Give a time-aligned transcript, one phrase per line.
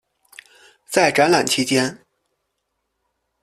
[0.87, 1.95] 在展览期间。